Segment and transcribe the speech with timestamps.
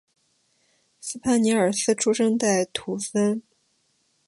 [0.99, 3.43] 斯潘尼尔斯出生在图森。